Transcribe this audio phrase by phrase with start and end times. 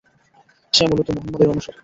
[0.73, 1.79] সে মূলত মুহাম্মাদের অনুসারী।